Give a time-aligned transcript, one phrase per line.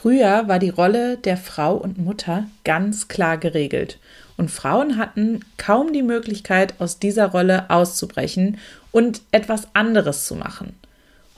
[0.00, 3.98] Früher war die Rolle der Frau und Mutter ganz klar geregelt
[4.36, 8.58] und Frauen hatten kaum die Möglichkeit, aus dieser Rolle auszubrechen
[8.92, 10.76] und etwas anderes zu machen.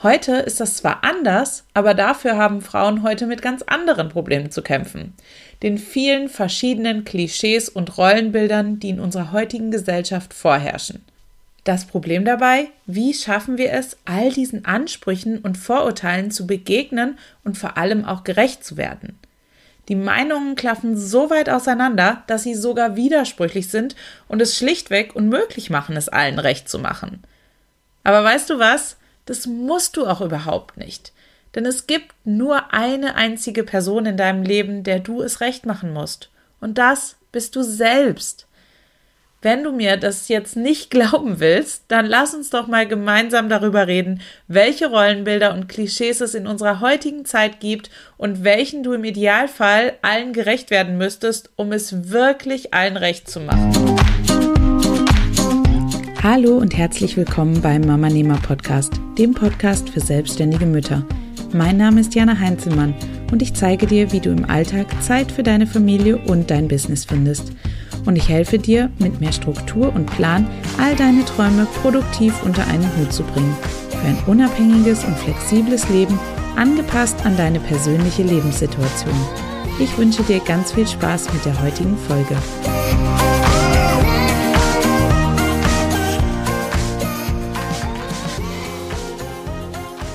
[0.03, 4.61] Heute ist das zwar anders, aber dafür haben Frauen heute mit ganz anderen Problemen zu
[4.61, 5.15] kämpfen.
[5.63, 11.03] Den vielen verschiedenen Klischees und Rollenbildern, die in unserer heutigen Gesellschaft vorherrschen.
[11.65, 17.59] Das Problem dabei, wie schaffen wir es, all diesen Ansprüchen und Vorurteilen zu begegnen und
[17.59, 19.19] vor allem auch gerecht zu werden?
[19.89, 23.97] Die Meinungen klaffen so weit auseinander, dass sie sogar widersprüchlich sind
[24.29, 27.25] und es schlichtweg unmöglich machen, es allen recht zu machen.
[28.05, 28.97] Aber weißt du was?
[29.27, 31.13] Das musst du auch überhaupt nicht.
[31.55, 35.93] Denn es gibt nur eine einzige Person in deinem Leben, der du es recht machen
[35.93, 36.31] musst.
[36.61, 38.47] Und das bist du selbst.
[39.43, 43.87] Wenn du mir das jetzt nicht glauben willst, dann lass uns doch mal gemeinsam darüber
[43.87, 49.03] reden, welche Rollenbilder und Klischees es in unserer heutigen Zeit gibt und welchen du im
[49.03, 53.73] Idealfall allen gerecht werden müsstest, um es wirklich allen recht zu machen.
[56.23, 61.03] Hallo und herzlich willkommen beim Mama Nehmer Podcast, dem Podcast für selbstständige Mütter.
[61.55, 62.95] Mein Name ist Jana Heinzelmann
[63.33, 67.07] und ich zeige dir, wie du im Alltag Zeit für deine Familie und dein Business
[67.07, 67.53] findest
[68.07, 70.47] und ich helfe dir, mit mehr Struktur und Plan
[70.79, 73.57] all deine Träume produktiv unter einen Hut zu bringen.
[73.91, 76.19] Für ein unabhängiges und flexibles Leben,
[76.57, 79.15] angepasst an deine persönliche Lebenssituation.
[79.79, 82.37] Ich wünsche dir ganz viel Spaß mit der heutigen Folge.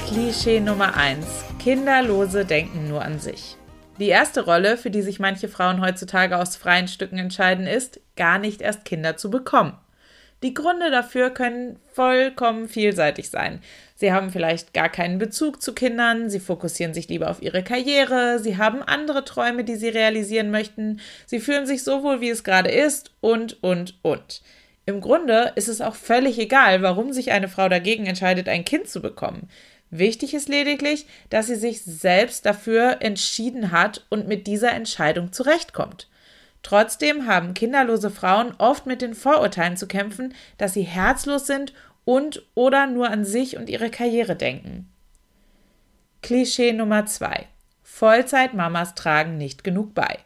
[0.07, 1.25] Klischee Nummer 1.
[1.59, 3.57] Kinderlose denken nur an sich.
[3.97, 8.39] Die erste Rolle, für die sich manche Frauen heutzutage aus freien Stücken entscheiden, ist, gar
[8.39, 9.77] nicht erst Kinder zu bekommen.
[10.43, 13.61] Die Gründe dafür können vollkommen vielseitig sein.
[13.95, 18.39] Sie haben vielleicht gar keinen Bezug zu Kindern, sie fokussieren sich lieber auf ihre Karriere,
[18.39, 22.43] sie haben andere Träume, die sie realisieren möchten, sie fühlen sich so wohl, wie es
[22.43, 24.41] gerade ist und, und, und.
[24.85, 28.87] Im Grunde ist es auch völlig egal, warum sich eine Frau dagegen entscheidet, ein Kind
[28.87, 29.49] zu bekommen.
[29.97, 36.09] Wichtig ist lediglich, dass sie sich selbst dafür entschieden hat und mit dieser Entscheidung zurechtkommt.
[36.63, 41.73] Trotzdem haben kinderlose Frauen oft mit den Vorurteilen zu kämpfen, dass sie herzlos sind
[42.03, 44.91] und oder nur an sich und ihre Karriere denken.
[46.21, 47.47] Klischee Nummer 2.
[47.83, 50.19] Vollzeitmamas tragen nicht genug bei.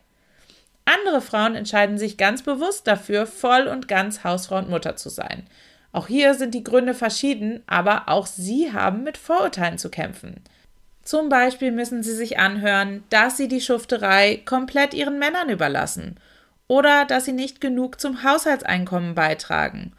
[0.85, 5.45] Andere Frauen entscheiden sich ganz bewusst dafür, voll und ganz Hausfrau und Mutter zu sein.
[5.91, 10.43] Auch hier sind die Gründe verschieden, aber auch sie haben mit Vorurteilen zu kämpfen.
[11.03, 16.17] Zum Beispiel müssen sie sich anhören, dass sie die Schufterei komplett ihren Männern überlassen
[16.67, 19.93] oder dass sie nicht genug zum Haushaltseinkommen beitragen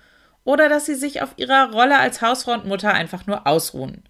[0.44, 4.04] oder dass sie sich auf ihrer Rolle als Hausfrau und Mutter einfach nur ausruhen.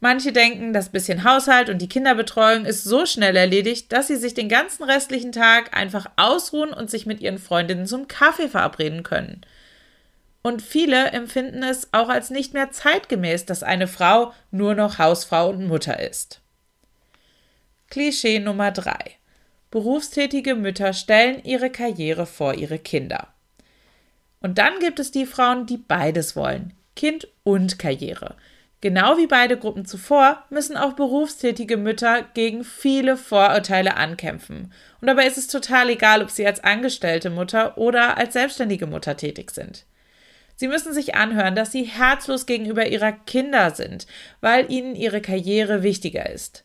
[0.00, 4.34] Manche denken, das bisschen Haushalt und die Kinderbetreuung ist so schnell erledigt, dass sie sich
[4.34, 9.42] den ganzen restlichen Tag einfach ausruhen und sich mit ihren Freundinnen zum Kaffee verabreden können.
[10.46, 15.48] Und viele empfinden es auch als nicht mehr zeitgemäß, dass eine Frau nur noch Hausfrau
[15.48, 16.42] und Mutter ist.
[17.88, 18.94] Klischee Nummer 3.
[19.70, 23.28] Berufstätige Mütter stellen ihre Karriere vor ihre Kinder.
[24.40, 28.36] Und dann gibt es die Frauen, die beides wollen, Kind und Karriere.
[28.82, 34.74] Genau wie beide Gruppen zuvor müssen auch berufstätige Mütter gegen viele Vorurteile ankämpfen.
[35.00, 39.16] Und dabei ist es total egal, ob sie als angestellte Mutter oder als selbstständige Mutter
[39.16, 39.86] tätig sind.
[40.56, 44.06] Sie müssen sich anhören, dass sie herzlos gegenüber ihrer Kinder sind,
[44.40, 46.64] weil ihnen ihre Karriere wichtiger ist.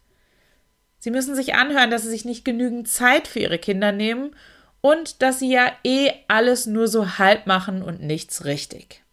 [1.00, 4.36] Sie müssen sich anhören, dass sie sich nicht genügend Zeit für ihre Kinder nehmen
[4.82, 9.04] und dass sie ja eh alles nur so halb machen und nichts richtig.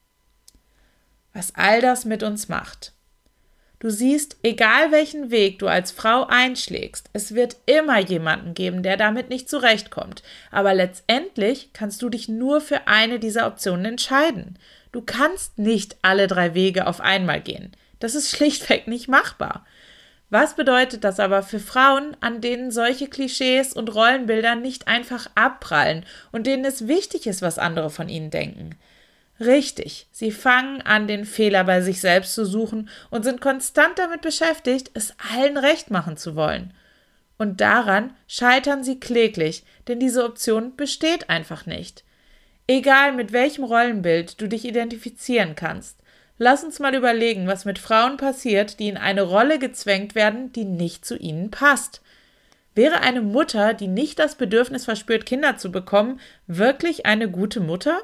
[1.32, 2.92] Was all das mit uns macht.
[3.78, 8.97] Du siehst, egal welchen Weg du als Frau einschlägst, es wird immer jemanden geben, der
[8.97, 10.22] damit nicht zurechtkommt.
[10.50, 14.59] Aber letztendlich kannst du dich nur für eine dieser Optionen entscheiden.
[14.92, 17.72] Du kannst nicht alle drei Wege auf einmal gehen.
[18.00, 19.66] Das ist schlichtweg nicht machbar.
[20.31, 26.04] Was bedeutet das aber für Frauen, an denen solche Klischees und Rollenbilder nicht einfach abprallen
[26.33, 28.71] und denen es wichtig ist, was andere von ihnen denken?
[29.38, 34.22] Richtig, sie fangen an, den Fehler bei sich selbst zu suchen und sind konstant damit
[34.22, 36.72] beschäftigt, es allen recht machen zu wollen.
[37.38, 42.03] Und daran scheitern sie kläglich, denn diese Option besteht einfach nicht.
[42.66, 45.98] Egal mit welchem Rollenbild du dich identifizieren kannst,
[46.38, 50.65] lass uns mal überlegen, was mit Frauen passiert, die in eine Rolle gezwängt werden, die
[50.65, 52.00] nicht zu ihnen passt.
[52.74, 58.00] Wäre eine Mutter, die nicht das Bedürfnis verspürt, Kinder zu bekommen, wirklich eine gute Mutter?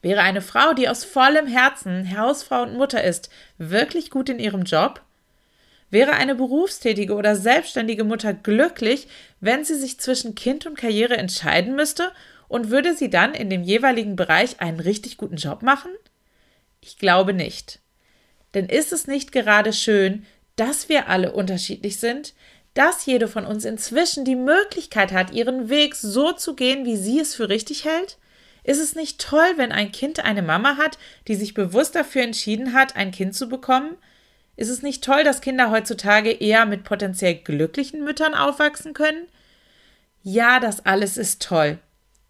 [0.00, 4.62] Wäre eine Frau, die aus vollem Herzen Hausfrau und Mutter ist, wirklich gut in ihrem
[4.62, 5.02] Job?
[5.90, 9.08] Wäre eine berufstätige oder selbstständige Mutter glücklich,
[9.40, 12.12] wenn sie sich zwischen Kind und Karriere entscheiden müsste
[12.46, 15.90] und würde sie dann in dem jeweiligen Bereich einen richtig guten Job machen?
[16.80, 17.80] Ich glaube nicht.
[18.54, 22.34] Denn ist es nicht gerade schön, dass wir alle unterschiedlich sind,
[22.74, 27.18] dass jede von uns inzwischen die Möglichkeit hat, ihren Weg so zu gehen, wie sie
[27.18, 28.17] es für richtig hält?
[28.68, 32.74] Ist es nicht toll, wenn ein Kind eine Mama hat, die sich bewusst dafür entschieden
[32.74, 33.96] hat, ein Kind zu bekommen?
[34.56, 39.26] Ist es nicht toll, dass Kinder heutzutage eher mit potenziell glücklichen Müttern aufwachsen können?
[40.22, 41.78] Ja, das alles ist toll.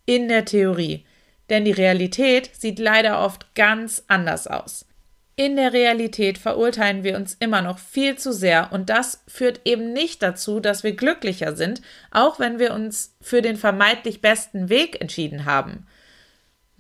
[0.06, 1.04] In der Theorie.
[1.50, 4.86] Denn die Realität sieht leider oft ganz anders aus.
[5.34, 9.92] In der Realität verurteilen wir uns immer noch viel zu sehr und das führt eben
[9.92, 11.82] nicht dazu, dass wir glücklicher sind,
[12.12, 15.84] auch wenn wir uns für den vermeintlich besten Weg entschieden haben.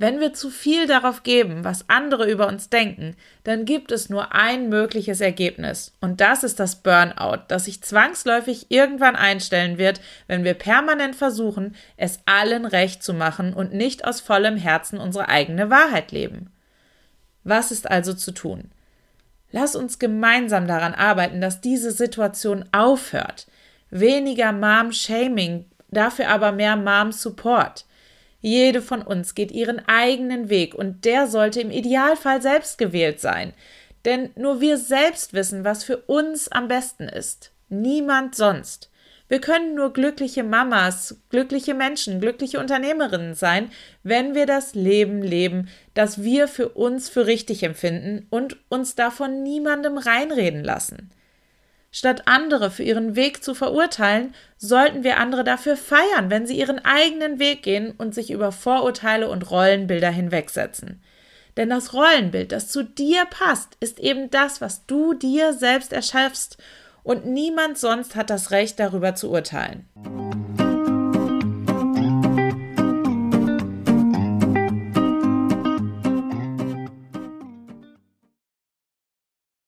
[0.00, 4.32] Wenn wir zu viel darauf geben, was andere über uns denken, dann gibt es nur
[4.32, 5.92] ein mögliches Ergebnis.
[6.00, 11.74] Und das ist das Burnout, das sich zwangsläufig irgendwann einstellen wird, wenn wir permanent versuchen,
[11.96, 16.52] es allen recht zu machen und nicht aus vollem Herzen unsere eigene Wahrheit leben.
[17.42, 18.70] Was ist also zu tun?
[19.50, 23.48] Lass uns gemeinsam daran arbeiten, dass diese Situation aufhört.
[23.90, 27.84] Weniger Mom-Shaming, dafür aber mehr Mom-Support.
[28.40, 33.52] Jede von uns geht ihren eigenen Weg und der sollte im Idealfall selbst gewählt sein.
[34.04, 37.52] Denn nur wir selbst wissen, was für uns am besten ist.
[37.68, 38.90] Niemand sonst.
[39.28, 43.70] Wir können nur glückliche Mamas, glückliche Menschen, glückliche Unternehmerinnen sein,
[44.02, 49.42] wenn wir das Leben leben, das wir für uns für richtig empfinden und uns davon
[49.42, 51.10] niemandem reinreden lassen.
[51.90, 56.84] Statt andere für ihren Weg zu verurteilen, sollten wir andere dafür feiern, wenn sie ihren
[56.84, 61.02] eigenen Weg gehen und sich über Vorurteile und Rollenbilder hinwegsetzen.
[61.56, 66.58] Denn das Rollenbild, das zu dir passt, ist eben das, was du dir selbst erschaffst
[67.02, 69.88] und niemand sonst hat das Recht darüber zu urteilen.